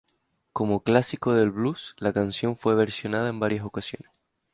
[0.51, 4.09] Como clásico del "blues", la canción fue versionada en varias ocasiones.